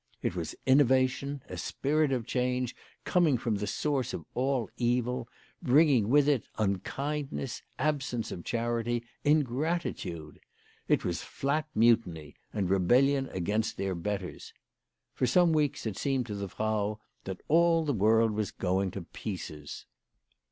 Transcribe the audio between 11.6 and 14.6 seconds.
mutiny, and rebellion against their betters.